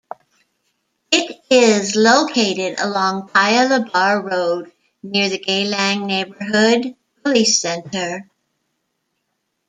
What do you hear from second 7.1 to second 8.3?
Police Centre.